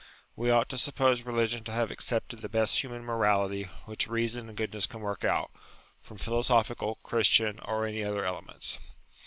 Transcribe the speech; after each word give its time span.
We 0.35 0.49
ought 0.49 0.67
to 0.69 0.79
suppose 0.79 1.21
religion 1.21 1.63
to 1.65 1.71
have 1.71 1.91
accepted 1.91 2.39
the 2.39 2.49
best 2.49 2.81
human 2.83 3.03
morality 3.05 3.65
which 3.85 4.07
reason 4.07 4.49
and 4.49 4.57
goodness 4.57 4.87
can 4.87 5.01
work 5.01 5.23
out, 5.23 5.51
from 6.01 6.17
philosophical, 6.17 6.95
Christian, 7.03 7.59
or 7.59 7.85
any 7.85 8.03
other 8.03 8.25
elements. 8.25 8.79